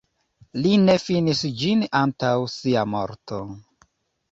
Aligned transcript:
Li 0.61 0.71
ne 0.85 0.95
finis 1.03 1.43
ĝin 1.59 1.85
antaŭ 2.01 2.33
sia 2.57 2.89
morto. 2.97 3.41